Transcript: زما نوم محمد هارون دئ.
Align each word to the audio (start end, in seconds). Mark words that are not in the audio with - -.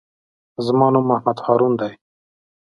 زما 0.65 0.87
نوم 0.93 1.05
محمد 1.09 1.37
هارون 1.45 1.73
دئ. 1.79 1.93